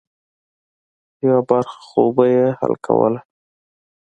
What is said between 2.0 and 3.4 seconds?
به یې حل کوله.